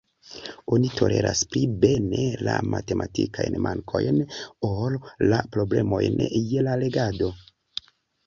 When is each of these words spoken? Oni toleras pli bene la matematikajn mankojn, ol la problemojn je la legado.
Oni 0.75 0.87
toleras 0.99 1.41
pli 1.51 1.59
bene 1.81 2.23
la 2.47 2.55
matematikajn 2.75 3.59
mankojn, 3.65 4.17
ol 4.69 4.97
la 5.33 5.41
problemojn 5.57 6.19
je 6.55 6.65
la 6.69 6.79
legado. 6.85 7.29